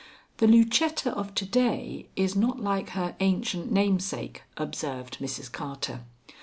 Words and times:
"The 0.37 0.47
Lucetta 0.47 1.11
of 1.13 1.35
to 1.35 1.45
day 1.45 2.09
is 2.15 2.35
not 2.35 2.59
like 2.59 2.89
her 2.97 3.15
ancient 3.19 3.71
namesake," 3.71 4.41
observed 4.57 5.19
Mrs. 5.19 5.51
Carter. 5.51 6.01